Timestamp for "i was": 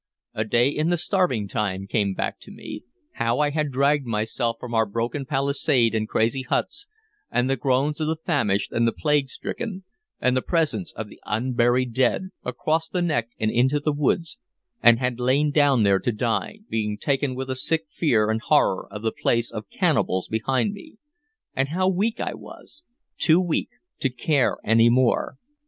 22.19-22.81